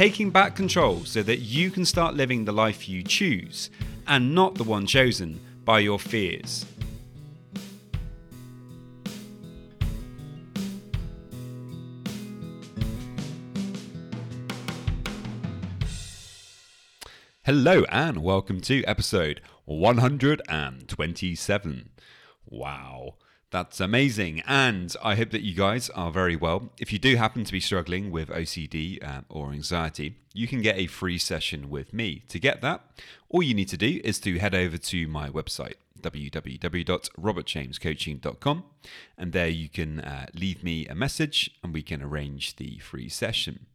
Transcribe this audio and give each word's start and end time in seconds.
taking 0.00 0.30
back 0.30 0.56
control 0.56 1.04
so 1.04 1.22
that 1.22 1.40
you 1.40 1.70
can 1.70 1.84
start 1.84 2.14
living 2.14 2.46
the 2.46 2.52
life 2.52 2.88
you 2.88 3.02
choose 3.02 3.68
and 4.06 4.34
not 4.34 4.54
the 4.54 4.64
one 4.64 4.86
chosen 4.86 5.38
by 5.62 5.78
your 5.78 5.98
fears. 5.98 6.64
Hello, 17.42 17.84
and 17.90 18.22
welcome 18.22 18.62
to 18.62 18.82
episode 18.84 19.42
127. 19.66 21.90
Wow, 22.46 23.16
that's 23.50 23.80
amazing. 23.80 24.42
And 24.46 24.94
I 25.02 25.16
hope 25.16 25.30
that 25.30 25.42
you 25.42 25.54
guys 25.54 25.90
are 25.90 26.12
very 26.12 26.36
well. 26.36 26.70
If 26.78 26.92
you 26.92 26.98
do 26.98 27.16
happen 27.16 27.44
to 27.44 27.52
be 27.52 27.60
struggling 27.60 28.10
with 28.10 28.28
OCD 28.28 29.02
uh, 29.04 29.20
or 29.28 29.52
anxiety, 29.52 30.16
you 30.32 30.46
can 30.46 30.62
get 30.62 30.78
a 30.78 30.86
free 30.86 31.18
session 31.18 31.68
with 31.68 31.92
me. 31.92 32.22
To 32.28 32.38
get 32.38 32.62
that, 32.62 32.82
all 33.28 33.42
you 33.42 33.52
need 33.54 33.68
to 33.68 33.76
do 33.76 34.00
is 34.04 34.20
to 34.20 34.38
head 34.38 34.54
over 34.54 34.78
to 34.78 35.08
my 35.08 35.28
website 35.28 35.74
www.robertjamescoaching.com 36.00 38.64
and 39.18 39.32
there 39.32 39.48
you 39.48 39.68
can 39.68 40.00
uh, 40.00 40.26
leave 40.32 40.64
me 40.64 40.86
a 40.86 40.94
message 40.94 41.50
and 41.62 41.74
we 41.74 41.82
can 41.82 42.02
arrange 42.02 42.56
the 42.56 42.78
free 42.78 43.08
session. 43.08 43.66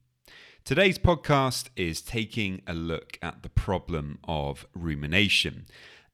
Today's 0.63 0.97
podcast 0.97 1.67
is 1.75 2.01
taking 2.01 2.63
a 2.65 2.73
look 2.73 3.19
at 3.21 3.43
the 3.43 3.49
problem 3.49 4.17
of 4.23 4.65
rumination. 4.73 5.67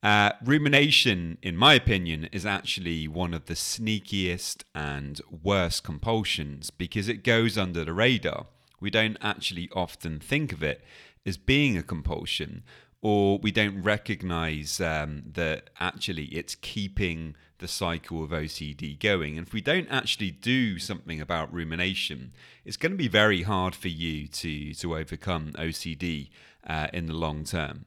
Uh, 0.03 0.31
rumination, 0.44 1.38
in 1.44 1.55
my 1.55 1.75
opinion, 1.75 2.27
is 2.31 2.45
actually 2.45 3.07
one 3.07 3.35
of 3.35 3.45
the 3.45 3.53
sneakiest 3.53 4.63
and 4.73 5.21
worst 5.44 5.83
compulsions 5.83 6.71
because 6.71 7.07
it 7.07 7.23
goes 7.23 7.55
under 7.57 7.85
the 7.85 7.94
radar. 7.94 8.47
We 8.79 8.89
don't 8.89 9.17
actually 9.22 9.69
often 9.75 10.19
think 10.19 10.52
of 10.52 10.63
it 10.63 10.83
as 11.23 11.38
being 11.38 11.77
a 11.77 11.83
compulsion, 11.83 12.63
or 13.03 13.38
we 13.38 13.52
don't 13.52 13.83
recognize 13.83 14.81
um, 14.81 15.22
that 15.33 15.69
actually 15.79 16.25
it's 16.25 16.55
keeping 16.55 17.35
the 17.59 17.67
cycle 17.67 18.23
of 18.23 18.31
OCD 18.31 18.99
going. 18.99 19.38
And 19.38 19.45
if 19.45 19.53
we 19.53 19.61
don't 19.61 19.88
actually 19.89 20.31
do 20.31 20.79
something 20.79 21.22
about 21.22 21.53
rumination, 21.53 22.33
it's 22.66 22.77
going 22.77 22.91
to 22.91 22.97
be 22.97 23.07
very 23.07 23.44
hard 23.44 23.75
for 23.75 23.88
you 23.88 24.27
to, 24.27 24.73
to 24.73 24.97
overcome 24.97 25.52
OCD 25.53 26.29
uh, 26.66 26.88
in 26.91 27.05
the 27.05 27.13
long 27.13 27.44
term. 27.44 27.85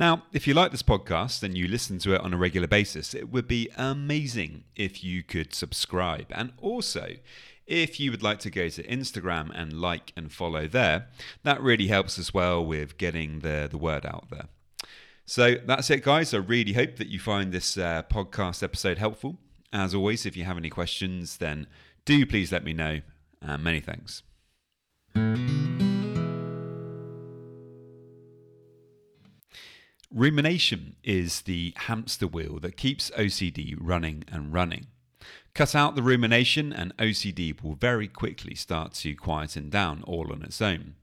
Now, 0.00 0.22
if 0.32 0.46
you 0.46 0.54
like 0.54 0.70
this 0.70 0.82
podcast 0.82 1.42
and 1.42 1.58
you 1.58 1.68
listen 1.68 1.98
to 1.98 2.14
it 2.14 2.22
on 2.22 2.32
a 2.32 2.38
regular 2.38 2.66
basis, 2.66 3.12
it 3.14 3.30
would 3.30 3.46
be 3.46 3.68
amazing 3.76 4.64
if 4.74 5.04
you 5.04 5.22
could 5.22 5.54
subscribe. 5.54 6.28
And 6.30 6.54
also, 6.56 7.16
if 7.66 8.00
you 8.00 8.10
would 8.10 8.22
like 8.22 8.38
to 8.38 8.50
go 8.50 8.70
to 8.70 8.82
Instagram 8.84 9.50
and 9.54 9.74
like 9.74 10.14
and 10.16 10.32
follow 10.32 10.66
there, 10.66 11.08
that 11.42 11.60
really 11.60 11.88
helps 11.88 12.18
as 12.18 12.32
well 12.32 12.64
with 12.64 12.96
getting 12.96 13.40
the, 13.40 13.68
the 13.70 13.76
word 13.76 14.06
out 14.06 14.30
there. 14.30 14.46
So 15.26 15.56
that's 15.66 15.90
it, 15.90 16.02
guys. 16.02 16.32
I 16.32 16.38
really 16.38 16.72
hope 16.72 16.96
that 16.96 17.08
you 17.08 17.20
find 17.20 17.52
this 17.52 17.76
uh, 17.76 18.02
podcast 18.10 18.62
episode 18.62 18.96
helpful. 18.96 19.36
As 19.70 19.94
always, 19.94 20.24
if 20.24 20.34
you 20.34 20.44
have 20.44 20.56
any 20.56 20.70
questions, 20.70 21.36
then 21.36 21.66
do 22.06 22.24
please 22.24 22.50
let 22.50 22.64
me 22.64 22.72
know. 22.72 23.02
And 23.42 23.62
many 23.62 23.80
thanks. 23.80 24.22
Rumination 30.12 30.96
is 31.04 31.42
the 31.42 31.72
hamster 31.76 32.26
wheel 32.26 32.58
that 32.62 32.76
keeps 32.76 33.12
OCD 33.12 33.76
running 33.78 34.24
and 34.26 34.52
running. 34.52 34.88
Cut 35.54 35.76
out 35.76 35.94
the 35.94 36.02
rumination, 36.02 36.72
and 36.72 36.96
OCD 36.96 37.62
will 37.62 37.76
very 37.76 38.08
quickly 38.08 38.56
start 38.56 38.92
to 38.94 39.14
quieten 39.14 39.70
down 39.70 40.02
all 40.02 40.32
on 40.32 40.42
its 40.42 40.60
own. 40.60 40.96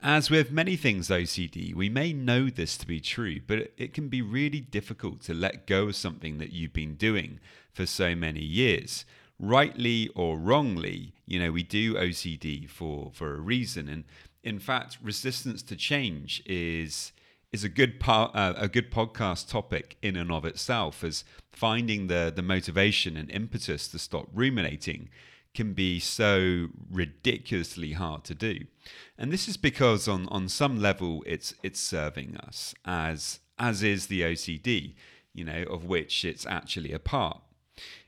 As 0.00 0.30
with 0.30 0.52
many 0.52 0.76
things 0.76 1.08
OCD, 1.08 1.74
we 1.74 1.88
may 1.88 2.12
know 2.12 2.48
this 2.48 2.76
to 2.78 2.86
be 2.86 3.00
true, 3.00 3.40
but 3.44 3.72
it 3.76 3.92
can 3.92 4.08
be 4.08 4.22
really 4.22 4.60
difficult 4.60 5.22
to 5.22 5.34
let 5.34 5.66
go 5.66 5.88
of 5.88 5.96
something 5.96 6.38
that 6.38 6.52
you've 6.52 6.72
been 6.72 6.94
doing 6.94 7.40
for 7.72 7.84
so 7.84 8.14
many 8.14 8.44
years. 8.44 9.04
Rightly 9.40 10.08
or 10.14 10.38
wrongly, 10.38 11.14
you 11.26 11.40
know, 11.40 11.50
we 11.50 11.64
do 11.64 11.94
OCD 11.94 12.70
for, 12.70 13.10
for 13.12 13.34
a 13.34 13.40
reason. 13.40 13.88
And 13.88 14.04
in 14.44 14.60
fact, 14.60 14.98
resistance 15.02 15.64
to 15.64 15.74
change 15.74 16.44
is 16.46 17.10
is 17.52 17.64
a 17.64 17.68
good 17.68 18.00
part, 18.00 18.34
uh, 18.34 18.54
a 18.56 18.68
good 18.68 18.90
podcast 18.90 19.48
topic 19.48 19.96
in 20.02 20.16
and 20.16 20.30
of 20.30 20.44
itself 20.44 21.02
as 21.04 21.24
finding 21.50 22.06
the 22.06 22.32
the 22.34 22.42
motivation 22.42 23.16
and 23.16 23.30
impetus 23.30 23.88
to 23.88 23.98
stop 23.98 24.28
ruminating 24.32 25.08
can 25.54 25.72
be 25.72 25.98
so 25.98 26.68
ridiculously 26.90 27.92
hard 27.92 28.22
to 28.24 28.34
do. 28.34 28.58
And 29.16 29.32
this 29.32 29.48
is 29.48 29.56
because 29.56 30.06
on, 30.06 30.28
on 30.28 30.48
some 30.48 30.78
level 30.78 31.24
it's 31.26 31.54
it's 31.62 31.80
serving 31.80 32.36
us 32.36 32.74
as 32.84 33.40
as 33.58 33.82
is 33.82 34.06
the 34.06 34.20
OCD, 34.20 34.94
you 35.32 35.44
know, 35.44 35.62
of 35.70 35.84
which 35.84 36.24
it's 36.24 36.46
actually 36.46 36.92
a 36.92 36.98
part. 36.98 37.40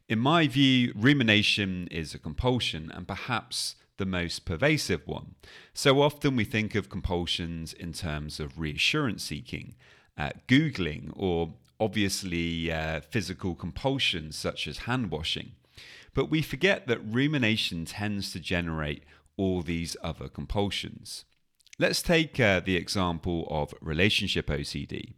In 0.09 0.19
my 0.19 0.47
view, 0.47 0.93
rumination 0.95 1.89
is 1.91 2.15
a 2.15 2.19
compulsion 2.19 2.91
and 2.95 3.07
perhaps 3.07 3.77
the 3.99 4.07
most 4.07 4.45
pervasive 4.45 5.07
one. 5.07 5.35
So 5.75 6.01
often 6.01 6.35
we 6.35 6.45
think 6.45 6.75
of 6.75 6.89
compulsions 6.89 7.73
in 7.73 7.93
terms 7.93 8.41
of 8.41 8.59
reassurance 8.59 9.23
seeking, 9.23 9.75
uh, 10.17 10.31
Googling, 10.49 11.13
or 11.15 11.55
obviously 11.79 12.73
uh, 12.73 13.01
physical 13.01 13.55
compulsions 13.55 14.37
such 14.37 14.67
as 14.67 14.79
hand 14.79 15.11
washing. 15.11 15.53
But 16.15 16.31
we 16.31 16.43
forget 16.43 16.87
that 16.87 17.05
rumination 17.05 17.85
tends 17.85 18.33
to 18.33 18.41
generate 18.41 19.05
all 19.37 19.63
these 19.63 19.97
other 20.03 20.29
compulsions. 20.29 21.25
Let's 21.79 22.03
take 22.03 22.41
uh, 22.41 22.61
the 22.61 22.75
example 22.75 23.47
of 23.49 23.73
relationship 23.81 24.49
OCD. 24.49 25.13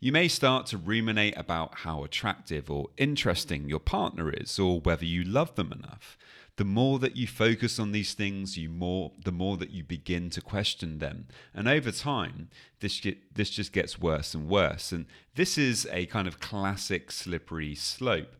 You 0.00 0.12
may 0.12 0.28
start 0.28 0.66
to 0.66 0.78
ruminate 0.78 1.36
about 1.36 1.78
how 1.78 2.04
attractive 2.04 2.70
or 2.70 2.90
interesting 2.96 3.68
your 3.68 3.80
partner 3.80 4.30
is, 4.30 4.58
or 4.58 4.80
whether 4.80 5.04
you 5.04 5.24
love 5.24 5.56
them 5.56 5.72
enough. 5.72 6.16
The 6.56 6.64
more 6.64 7.00
that 7.00 7.16
you 7.16 7.26
focus 7.26 7.78
on 7.80 7.92
these 7.92 8.14
things, 8.14 8.56
you 8.56 8.68
more 8.68 9.12
the 9.24 9.32
more 9.32 9.56
that 9.56 9.70
you 9.70 9.82
begin 9.82 10.30
to 10.30 10.40
question 10.40 10.98
them, 10.98 11.26
and 11.52 11.68
over 11.68 11.90
time, 11.90 12.48
this 12.80 13.04
this 13.32 13.50
just 13.50 13.72
gets 13.72 13.98
worse 13.98 14.34
and 14.34 14.48
worse. 14.48 14.92
And 14.92 15.06
this 15.34 15.58
is 15.58 15.86
a 15.90 16.06
kind 16.06 16.28
of 16.28 16.40
classic 16.40 17.10
slippery 17.10 17.74
slope 17.74 18.36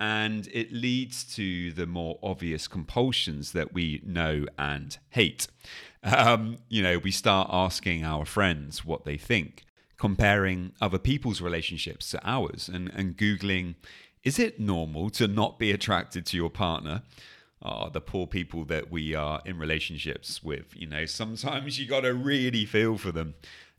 and 0.00 0.48
it 0.52 0.72
leads 0.72 1.24
to 1.24 1.72
the 1.72 1.86
more 1.86 2.18
obvious 2.22 2.68
compulsions 2.68 3.52
that 3.52 3.74
we 3.74 4.00
know 4.04 4.46
and 4.58 4.98
hate. 5.10 5.46
Um, 6.04 6.58
you 6.68 6.80
know, 6.80 6.98
we 6.98 7.10
start 7.10 7.50
asking 7.52 8.04
our 8.04 8.24
friends 8.24 8.84
what 8.84 9.04
they 9.04 9.16
think, 9.16 9.64
comparing 9.98 10.72
other 10.80 10.98
people's 10.98 11.40
relationships 11.40 12.10
to 12.10 12.20
ours, 12.24 12.68
and, 12.72 12.90
and 12.94 13.16
Googling, 13.16 13.74
is 14.22 14.38
it 14.38 14.58
normal 14.58 15.10
to 15.10 15.26
not 15.28 15.58
be 15.58 15.72
attracted 15.72 16.24
to 16.26 16.36
your 16.36 16.50
partner? 16.50 17.02
Oh, 17.60 17.90
the 17.90 18.00
poor 18.00 18.26
people 18.26 18.64
that 18.66 18.90
we 18.90 19.14
are 19.14 19.40
in 19.44 19.58
relationships 19.58 20.42
with. 20.42 20.76
You 20.76 20.86
know, 20.86 21.06
sometimes 21.06 21.78
you 21.78 21.86
got 21.86 22.02
to 22.02 22.14
really 22.14 22.64
feel 22.64 22.96
for 22.96 23.10
them. 23.10 23.34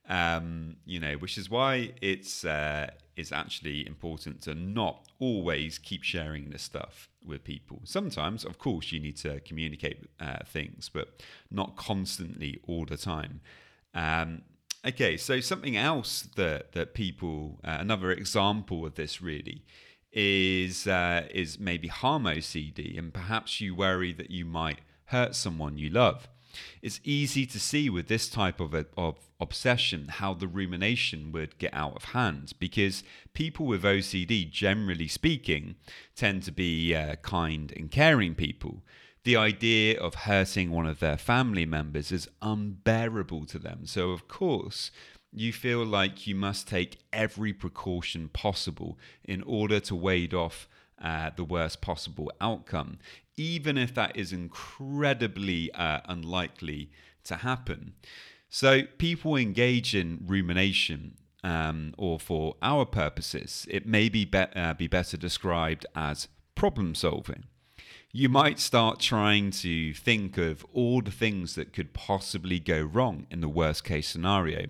Um, 0.09 0.77
you 0.85 0.99
know, 0.99 1.13
which 1.13 1.37
is 1.37 1.49
why 1.49 1.93
it's 2.01 2.43
uh, 2.43 2.89
it's 3.15 3.31
actually 3.31 3.85
important 3.85 4.41
to 4.41 4.55
not 4.55 5.07
always 5.19 5.77
keep 5.77 6.03
sharing 6.03 6.49
this 6.49 6.63
stuff 6.63 7.09
with 7.23 7.43
people. 7.43 7.81
Sometimes, 7.83 8.43
of 8.43 8.57
course, 8.57 8.91
you 8.91 8.99
need 8.99 9.17
to 9.17 9.39
communicate 9.41 10.09
uh, 10.19 10.39
things, 10.45 10.89
but 10.91 11.21
not 11.51 11.75
constantly 11.75 12.59
all 12.67 12.85
the 12.85 12.97
time. 12.97 13.41
Um, 13.93 14.41
okay, 14.85 15.17
so 15.17 15.39
something 15.39 15.77
else 15.77 16.27
that 16.35 16.73
that 16.73 16.93
people, 16.93 17.59
uh, 17.63 17.77
another 17.79 18.11
example 18.11 18.85
of 18.85 18.95
this 18.95 19.21
really 19.21 19.63
is 20.11 20.87
uh, 20.87 21.27
is 21.31 21.59
maybe 21.59 21.87
harm 21.87 22.23
OCD, 22.23 22.97
and 22.97 23.13
perhaps 23.13 23.61
you 23.61 23.75
worry 23.75 24.13
that 24.13 24.31
you 24.31 24.45
might 24.45 24.79
hurt 25.05 25.35
someone 25.35 25.77
you 25.77 25.89
love. 25.89 26.27
It's 26.81 26.99
easy 27.03 27.45
to 27.45 27.59
see 27.59 27.89
with 27.89 28.07
this 28.07 28.27
type 28.27 28.59
of, 28.59 28.73
of 28.97 29.15
obsession 29.39 30.07
how 30.07 30.33
the 30.33 30.47
rumination 30.47 31.31
would 31.31 31.57
get 31.59 31.73
out 31.73 31.95
of 31.95 32.05
hand 32.05 32.53
because 32.59 33.03
people 33.33 33.65
with 33.65 33.83
OCD, 33.83 34.49
generally 34.49 35.07
speaking, 35.07 35.75
tend 36.15 36.43
to 36.43 36.51
be 36.51 36.95
uh, 36.95 37.15
kind 37.17 37.71
and 37.75 37.91
caring 37.91 38.35
people. 38.35 38.81
The 39.23 39.35
idea 39.35 39.99
of 39.99 40.15
hurting 40.15 40.71
one 40.71 40.85
of 40.85 40.99
their 40.99 41.17
family 41.17 41.65
members 41.65 42.11
is 42.11 42.29
unbearable 42.41 43.45
to 43.47 43.59
them. 43.59 43.85
So, 43.85 44.11
of 44.11 44.27
course, 44.27 44.91
you 45.31 45.51
feel 45.51 45.85
like 45.85 46.25
you 46.25 46.35
must 46.35 46.67
take 46.67 46.99
every 47.11 47.53
precaution 47.53 48.29
possible 48.29 48.97
in 49.23 49.43
order 49.43 49.79
to 49.81 49.95
wade 49.95 50.33
off 50.33 50.67
uh, 51.01 51.31
the 51.35 51.43
worst 51.43 51.81
possible 51.81 52.31
outcome, 52.41 52.97
even 53.37 53.77
if 53.77 53.93
that 53.93 54.15
is 54.15 54.33
incredibly 54.33 55.71
uh, 55.73 55.99
unlikely 56.05 56.89
to 57.25 57.37
happen. 57.37 57.93
So, 58.49 58.83
people 58.97 59.35
engage 59.35 59.93
in 59.93 60.23
rumination, 60.25 61.17
um, 61.43 61.93
or 61.97 62.19
for 62.19 62.55
our 62.61 62.85
purposes, 62.85 63.67
it 63.69 63.85
may 63.85 64.09
be, 64.09 64.23
be, 64.25 64.37
uh, 64.37 64.73
be 64.73 64.87
better 64.87 65.17
described 65.17 65.85
as 65.93 66.29
problem 66.55 66.95
solving. 66.95 67.43
You 68.11 68.27
might 68.27 68.57
start 68.59 68.99
trying 68.99 69.51
to 69.51 69.93
think 69.93 70.39
of 70.39 70.65
all 70.73 70.99
the 70.99 71.11
things 71.11 71.53
that 71.53 71.73
could 71.73 71.93
possibly 71.93 72.59
go 72.59 72.81
wrong 72.81 73.27
in 73.29 73.39
the 73.39 73.47
worst 73.47 73.83
case 73.83 74.07
scenario 74.07 74.65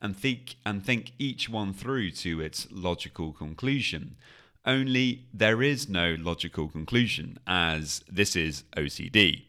and 0.00 0.16
think 0.16 0.56
and 0.64 0.82
think 0.82 1.12
each 1.18 1.50
one 1.50 1.74
through 1.74 2.12
to 2.12 2.40
its 2.40 2.66
logical 2.70 3.32
conclusion. 3.32 4.16
Only 4.64 5.26
there 5.34 5.62
is 5.62 5.86
no 5.86 6.16
logical 6.18 6.68
conclusion, 6.68 7.38
as 7.46 8.02
this 8.10 8.34
is 8.34 8.64
OCD. 8.74 9.42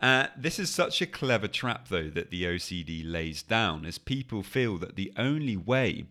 Uh, 0.00 0.26
this 0.36 0.58
is 0.58 0.68
such 0.68 1.00
a 1.00 1.06
clever 1.06 1.46
trap, 1.46 1.88
though, 1.88 2.08
that 2.08 2.30
the 2.30 2.42
OCD 2.42 3.02
lays 3.04 3.40
down, 3.40 3.84
as 3.84 3.98
people 3.98 4.42
feel 4.42 4.78
that 4.78 4.96
the 4.96 5.12
only 5.16 5.56
way 5.56 6.06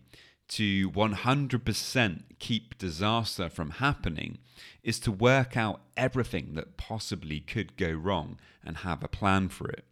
to 0.48 0.90
100% 0.90 2.22
keep 2.38 2.78
disaster 2.78 3.48
from 3.48 3.70
happening 3.70 4.38
is 4.82 4.98
to 5.00 5.12
work 5.12 5.56
out 5.56 5.80
everything 5.96 6.54
that 6.54 6.76
possibly 6.76 7.40
could 7.40 7.76
go 7.76 7.90
wrong 7.90 8.38
and 8.64 8.78
have 8.78 9.02
a 9.02 9.08
plan 9.08 9.48
for 9.48 9.68
it. 9.68 9.84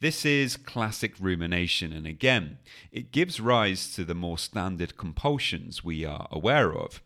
This 0.00 0.26
is 0.26 0.58
classic 0.58 1.14
rumination, 1.18 1.92
and 1.92 2.06
again, 2.06 2.58
it 2.92 3.12
gives 3.12 3.40
rise 3.40 3.94
to 3.94 4.04
the 4.04 4.14
more 4.14 4.36
standard 4.36 4.98
compulsions 4.98 5.82
we 5.82 6.04
are 6.04 6.28
aware 6.30 6.74
of. 6.74 7.00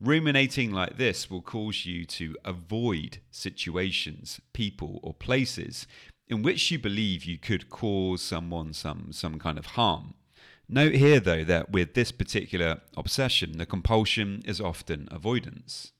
Ruminating 0.00 0.72
like 0.72 0.96
this 0.96 1.30
will 1.30 1.42
cause 1.42 1.84
you 1.84 2.04
to 2.06 2.36
avoid 2.44 3.18
situations, 3.30 4.40
people, 4.52 4.98
or 5.02 5.12
places 5.12 5.86
in 6.26 6.42
which 6.42 6.70
you 6.70 6.78
believe 6.78 7.24
you 7.24 7.36
could 7.36 7.68
cause 7.68 8.22
someone 8.22 8.72
some, 8.72 9.08
some 9.12 9.38
kind 9.38 9.58
of 9.58 9.66
harm. 9.66 10.14
Note 10.68 10.94
here, 10.94 11.20
though, 11.20 11.44
that 11.44 11.70
with 11.70 11.94
this 11.94 12.12
particular 12.12 12.80
obsession, 12.96 13.58
the 13.58 13.66
compulsion 13.66 14.42
is 14.44 14.60
often 14.60 15.08
avoidance. 15.10 15.92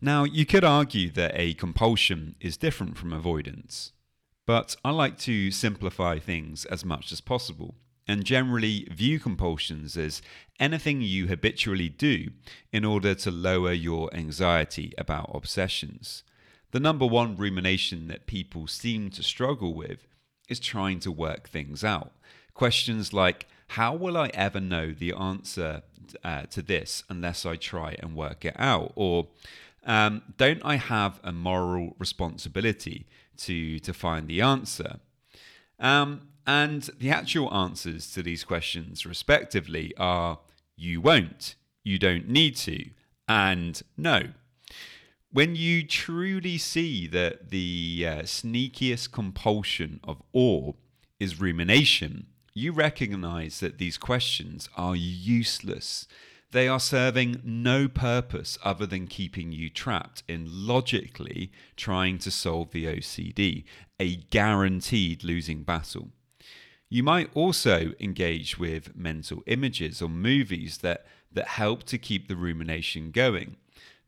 Now, 0.00 0.24
you 0.24 0.46
could 0.46 0.64
argue 0.64 1.10
that 1.10 1.32
a 1.34 1.54
compulsion 1.54 2.36
is 2.40 2.56
different 2.56 2.96
from 2.96 3.12
avoidance, 3.12 3.92
but 4.46 4.76
I 4.84 4.90
like 4.90 5.18
to 5.18 5.50
simplify 5.50 6.18
things 6.18 6.64
as 6.64 6.84
much 6.84 7.12
as 7.12 7.20
possible 7.20 7.74
and 8.10 8.24
generally 8.24 8.88
view 8.90 9.20
compulsions 9.20 9.96
as 9.96 10.22
anything 10.58 11.00
you 11.00 11.28
habitually 11.28 11.88
do 11.88 12.30
in 12.72 12.84
order 12.84 13.14
to 13.14 13.30
lower 13.30 13.72
your 13.72 14.12
anxiety 14.14 14.92
about 14.98 15.30
obsessions. 15.32 16.24
The 16.72 16.80
number 16.80 17.06
one 17.06 17.36
rumination 17.36 18.08
that 18.08 18.26
people 18.26 18.66
seem 18.66 19.10
to 19.10 19.22
struggle 19.22 19.74
with 19.74 20.06
is 20.48 20.58
trying 20.58 20.98
to 21.00 21.12
work 21.12 21.48
things 21.48 21.84
out. 21.84 22.12
Questions 22.54 23.12
like, 23.12 23.46
How 23.70 23.94
will 23.94 24.16
I 24.16 24.30
ever 24.34 24.58
know 24.58 24.90
the 24.90 25.12
answer 25.12 25.82
uh, 26.24 26.42
to 26.46 26.60
this 26.60 27.04
unless 27.08 27.46
I 27.46 27.54
try 27.54 27.94
and 28.00 28.16
work 28.16 28.44
it 28.44 28.56
out? 28.58 28.92
Or, 28.96 29.28
um, 29.86 30.22
Don't 30.36 30.60
I 30.64 30.74
have 30.74 31.20
a 31.22 31.30
moral 31.30 31.94
responsibility 31.96 33.06
to, 33.36 33.78
to 33.78 33.94
find 33.94 34.26
the 34.26 34.40
answer? 34.40 34.98
Um, 35.78 36.22
and 36.48 36.90
the 36.98 37.10
actual 37.10 37.54
answers 37.54 38.12
to 38.14 38.24
these 38.24 38.42
questions, 38.42 39.06
respectively, 39.06 39.94
are 39.96 40.40
you 40.74 41.00
won't, 41.00 41.54
you 41.84 41.96
don't 41.96 42.28
need 42.28 42.56
to, 42.56 42.90
and 43.28 43.80
no. 43.96 44.30
When 45.30 45.54
you 45.54 45.86
truly 45.86 46.58
see 46.58 47.06
that 47.06 47.50
the 47.50 48.04
uh, 48.04 48.22
sneakiest 48.22 49.12
compulsion 49.12 50.00
of 50.02 50.20
all 50.32 50.76
is 51.20 51.40
rumination, 51.40 52.26
you 52.60 52.72
recognize 52.72 53.60
that 53.60 53.78
these 53.78 53.96
questions 53.96 54.68
are 54.76 54.94
useless. 54.94 56.06
They 56.52 56.68
are 56.68 56.80
serving 56.80 57.40
no 57.42 57.88
purpose 57.88 58.58
other 58.62 58.84
than 58.84 59.06
keeping 59.06 59.50
you 59.50 59.70
trapped 59.70 60.22
in 60.28 60.46
logically 60.48 61.52
trying 61.76 62.18
to 62.18 62.30
solve 62.30 62.72
the 62.72 62.84
OCD, 62.84 63.64
a 63.98 64.16
guaranteed 64.16 65.24
losing 65.24 65.62
battle. 65.62 66.10
You 66.90 67.02
might 67.02 67.30
also 67.34 67.92
engage 67.98 68.58
with 68.58 68.96
mental 68.96 69.42
images 69.46 70.02
or 70.02 70.08
movies 70.08 70.78
that, 70.78 71.06
that 71.32 71.48
help 71.48 71.84
to 71.84 71.98
keep 71.98 72.28
the 72.28 72.36
rumination 72.36 73.10
going. 73.10 73.56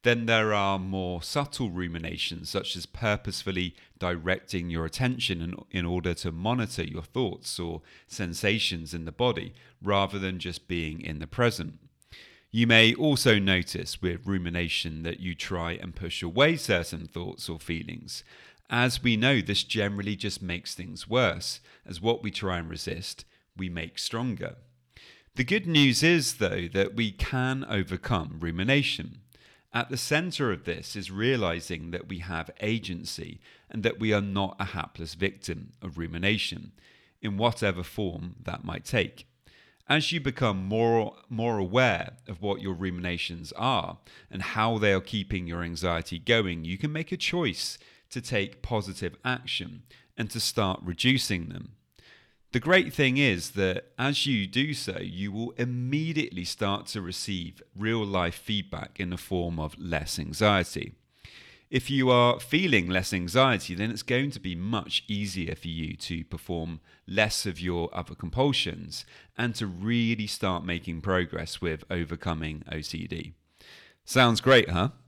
Then 0.02 0.26
there 0.26 0.52
are 0.52 0.78
more 0.78 1.22
subtle 1.22 1.70
ruminations, 1.70 2.50
such 2.50 2.76
as 2.76 2.86
purposefully 2.86 3.76
directing 3.98 4.68
your 4.68 4.84
attention 4.84 5.40
in, 5.40 5.54
in 5.70 5.86
order 5.86 6.12
to 6.14 6.32
monitor 6.32 6.82
your 6.82 7.02
thoughts 7.02 7.60
or 7.60 7.82
sensations 8.08 8.94
in 8.94 9.04
the 9.04 9.12
body, 9.12 9.54
rather 9.80 10.18
than 10.18 10.40
just 10.40 10.66
being 10.66 11.00
in 11.00 11.20
the 11.20 11.26
present. 11.26 11.78
You 12.50 12.66
may 12.66 12.94
also 12.94 13.38
notice 13.38 14.02
with 14.02 14.26
rumination 14.26 15.04
that 15.04 15.20
you 15.20 15.34
try 15.34 15.72
and 15.72 15.94
push 15.94 16.22
away 16.22 16.56
certain 16.56 17.06
thoughts 17.06 17.48
or 17.48 17.58
feelings, 17.58 18.24
as 18.72 19.02
we 19.02 19.18
know, 19.18 19.42
this 19.42 19.64
generally 19.64 20.16
just 20.16 20.40
makes 20.40 20.74
things 20.74 21.06
worse, 21.06 21.60
as 21.84 22.00
what 22.00 22.22
we 22.22 22.30
try 22.30 22.58
and 22.58 22.70
resist, 22.70 23.26
we 23.54 23.68
make 23.68 23.98
stronger. 23.98 24.56
The 25.34 25.44
good 25.44 25.66
news 25.66 26.02
is, 26.02 26.36
though, 26.36 26.68
that 26.72 26.94
we 26.94 27.12
can 27.12 27.66
overcome 27.68 28.38
rumination. 28.40 29.20
At 29.74 29.88
the 29.88 29.96
center 29.96 30.52
of 30.52 30.64
this 30.64 30.94
is 30.96 31.10
realizing 31.10 31.92
that 31.92 32.08
we 32.08 32.18
have 32.18 32.50
agency 32.60 33.40
and 33.70 33.82
that 33.82 33.98
we 33.98 34.12
are 34.12 34.20
not 34.20 34.56
a 34.60 34.66
hapless 34.66 35.14
victim 35.14 35.72
of 35.80 35.96
rumination, 35.96 36.72
in 37.22 37.38
whatever 37.38 37.82
form 37.82 38.34
that 38.42 38.64
might 38.64 38.84
take. 38.84 39.26
As 39.88 40.12
you 40.12 40.20
become 40.20 40.66
more, 40.66 41.16
more 41.28 41.58
aware 41.58 42.14
of 42.28 42.42
what 42.42 42.60
your 42.60 42.74
ruminations 42.74 43.52
are 43.52 43.98
and 44.30 44.42
how 44.42 44.78
they 44.78 44.92
are 44.92 45.00
keeping 45.00 45.46
your 45.46 45.62
anxiety 45.62 46.18
going, 46.18 46.64
you 46.64 46.76
can 46.76 46.92
make 46.92 47.12
a 47.12 47.16
choice 47.16 47.78
to 48.10 48.20
take 48.20 48.62
positive 48.62 49.16
action 49.24 49.82
and 50.16 50.30
to 50.30 50.40
start 50.40 50.80
reducing 50.82 51.48
them. 51.48 51.72
The 52.52 52.60
great 52.60 52.92
thing 52.92 53.16
is 53.16 53.52
that 53.52 53.92
as 53.98 54.26
you 54.26 54.46
do 54.46 54.74
so, 54.74 54.98
you 55.00 55.32
will 55.32 55.52
immediately 55.52 56.44
start 56.44 56.86
to 56.88 57.00
receive 57.00 57.62
real 57.74 58.04
life 58.04 58.34
feedback 58.34 59.00
in 59.00 59.08
the 59.08 59.16
form 59.16 59.58
of 59.58 59.78
less 59.78 60.18
anxiety. 60.18 60.92
If 61.70 61.88
you 61.90 62.10
are 62.10 62.38
feeling 62.38 62.90
less 62.90 63.14
anxiety, 63.14 63.74
then 63.74 63.90
it's 63.90 64.02
going 64.02 64.30
to 64.32 64.40
be 64.40 64.54
much 64.54 65.02
easier 65.08 65.54
for 65.54 65.68
you 65.68 65.96
to 65.96 66.24
perform 66.24 66.80
less 67.06 67.46
of 67.46 67.58
your 67.58 67.88
other 67.94 68.14
compulsions 68.14 69.06
and 69.38 69.54
to 69.54 69.66
really 69.66 70.26
start 70.26 70.62
making 70.62 71.00
progress 71.00 71.62
with 71.62 71.84
overcoming 71.90 72.64
OCD. 72.70 73.32
Sounds 74.04 74.42
great, 74.42 74.68
huh? 74.68 74.90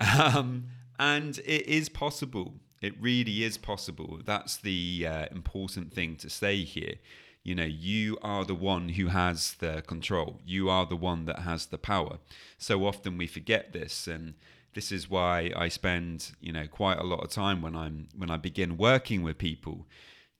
Um, 0.00 0.68
and 0.98 1.38
it 1.40 1.66
is 1.66 1.90
possible. 1.90 2.54
It 2.86 2.94
really 3.00 3.42
is 3.42 3.58
possible. 3.58 4.20
That's 4.24 4.56
the 4.56 5.06
uh, 5.08 5.26
important 5.32 5.92
thing 5.92 6.14
to 6.16 6.30
say 6.30 6.62
here. 6.62 6.94
You 7.42 7.56
know, 7.56 7.64
you 7.64 8.16
are 8.22 8.44
the 8.44 8.54
one 8.54 8.90
who 8.90 9.08
has 9.08 9.54
the 9.54 9.82
control. 9.86 10.40
You 10.46 10.70
are 10.70 10.86
the 10.86 10.94
one 10.94 11.24
that 11.24 11.40
has 11.40 11.66
the 11.66 11.78
power. 11.78 12.18
So 12.58 12.86
often 12.86 13.18
we 13.18 13.26
forget 13.26 13.72
this, 13.72 14.06
and 14.06 14.34
this 14.74 14.92
is 14.92 15.10
why 15.10 15.50
I 15.56 15.68
spend, 15.68 16.32
you 16.40 16.52
know, 16.52 16.68
quite 16.68 16.98
a 16.98 17.04
lot 17.04 17.24
of 17.24 17.30
time 17.30 17.60
when 17.60 17.74
I'm 17.74 18.08
when 18.16 18.30
I 18.30 18.36
begin 18.36 18.76
working 18.76 19.22
with 19.22 19.36
people 19.38 19.86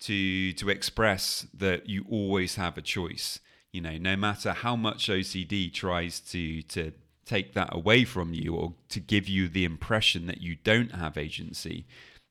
to 0.01 0.53
to 0.53 0.69
express 0.69 1.47
that 1.53 1.89
you 1.89 2.05
always 2.09 2.55
have 2.55 2.79
a 2.79 2.83
choice. 2.83 3.41
You 3.73 3.81
know, 3.81 3.99
no 3.99 4.17
matter 4.17 4.53
how 4.53 4.77
much 4.77 5.09
OCD 5.09 5.73
tries 5.73 6.21
to 6.33 6.63
to 6.63 6.93
take 7.25 7.55
that 7.55 7.75
away 7.75 8.05
from 8.05 8.33
you 8.33 8.55
or 8.55 8.75
to 8.89 9.01
give 9.01 9.29
you 9.29 9.49
the 9.49 9.65
impression 9.65 10.27
that 10.27 10.41
you 10.41 10.57
don't 10.63 10.93
have 10.93 11.19
agency. 11.19 11.87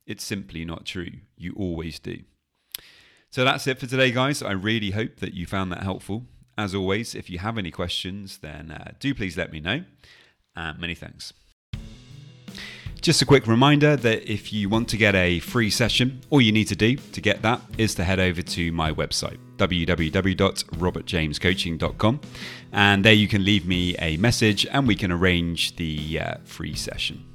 It's 0.05 0.23
simply 0.23 0.65
not 0.65 0.85
true. 0.85 1.11
You 1.37 1.53
always 1.57 1.99
do. 1.99 2.19
So 3.31 3.43
that's 3.43 3.67
it 3.67 3.79
for 3.79 3.87
today, 3.87 4.11
guys. 4.11 4.41
I 4.41 4.51
really 4.51 4.91
hope 4.91 5.17
that 5.17 5.33
you 5.33 5.45
found 5.45 5.71
that 5.71 5.83
helpful. 5.83 6.23
As 6.57 6.73
always, 6.73 7.15
if 7.15 7.29
you 7.29 7.39
have 7.39 7.57
any 7.57 7.71
questions, 7.71 8.37
then 8.37 8.71
uh, 8.71 8.93
do 8.99 9.13
please 9.13 9.35
let 9.35 9.51
me 9.51 9.59
know. 9.59 9.83
And 10.55 10.79
many 10.79 10.95
thanks. 10.95 11.33
Just 13.01 13.21
a 13.21 13.25
quick 13.25 13.45
reminder 13.45 13.97
that 13.97 14.31
if 14.31 14.53
you 14.53 14.69
want 14.69 14.87
to 14.89 14.97
get 14.97 15.15
a 15.15 15.39
free 15.39 15.69
session, 15.69 16.21
all 16.29 16.41
you 16.41 16.51
need 16.51 16.67
to 16.69 16.75
do 16.75 16.95
to 16.95 17.21
get 17.21 17.43
that 17.43 17.61
is 17.77 17.93
to 17.95 18.03
head 18.03 18.19
over 18.19 18.41
to 18.41 18.71
my 18.71 18.91
website, 18.91 19.37
www.robertjamescoaching.com. 19.57 22.21
And 22.71 23.05
there 23.05 23.13
you 23.13 23.27
can 23.27 23.45
leave 23.45 23.67
me 23.67 23.95
a 23.97 24.17
message 24.17 24.65
and 24.65 24.87
we 24.87 24.95
can 24.95 25.11
arrange 25.11 25.75
the 25.75 26.19
uh, 26.19 26.37
free 26.45 26.73
session. 26.73 27.34